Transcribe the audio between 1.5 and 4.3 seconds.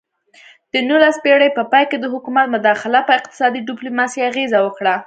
په پای کې د حکومت مداخله په اقتصادي ډیپلوماسي